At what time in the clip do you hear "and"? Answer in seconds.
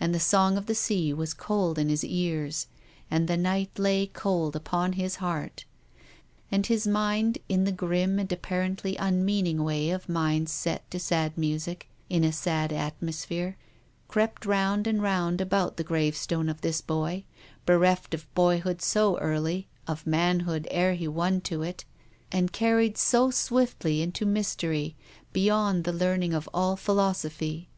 0.00-0.12, 3.12-3.28, 6.50-6.66, 8.18-8.32, 14.88-15.00, 22.32-22.50